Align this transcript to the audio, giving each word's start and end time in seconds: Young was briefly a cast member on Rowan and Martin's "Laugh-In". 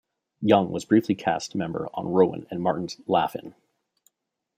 Young 0.41 0.71
was 0.71 0.83
briefly 0.83 1.13
a 1.13 1.17
cast 1.19 1.53
member 1.53 1.87
on 1.93 2.07
Rowan 2.11 2.47
and 2.49 2.59
Martin's 2.59 2.99
"Laugh-In". 3.05 3.53